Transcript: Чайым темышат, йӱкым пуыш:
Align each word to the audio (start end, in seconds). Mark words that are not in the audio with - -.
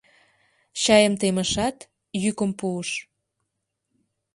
Чайым 0.81 1.13
темышат, 1.21 1.77
йӱкым 2.23 2.51
пуыш: 2.59 2.89